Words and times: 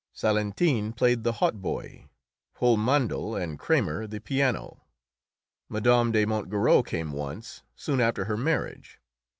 Salentin 0.15 0.93
played 0.93 1.23
the 1.23 1.33
hautboy, 1.33 2.07
Hulmandel 2.59 3.35
and 3.39 3.59
Cramer 3.59 4.07
the 4.07 4.19
piano. 4.19 4.81
Mme. 5.69 6.09
de 6.09 6.25
Montgerou 6.25 6.81
came 6.83 7.11
once, 7.11 7.61
soon 7.75 8.01
after 8.01 8.25
her 8.25 8.35
marriage. 8.35 8.99